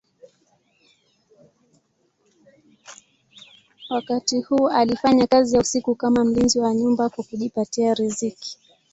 Wakati 3.89 4.41
huu 4.41 4.69
alifanya 4.69 5.27
kazi 5.27 5.55
ya 5.55 5.61
usiku 5.61 5.95
kama 5.95 6.25
mlinzi 6.25 6.59
wa 6.59 6.73
nyumba 6.75 7.09
kwa 7.09 7.23
kujipatia 7.23 7.93
riziki. 7.93 8.57